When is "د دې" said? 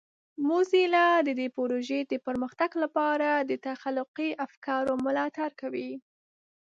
1.27-1.47